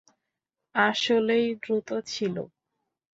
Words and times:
আসলেই 0.75 1.45
দ্রুত 1.61 1.89
ছিল! 2.11 2.35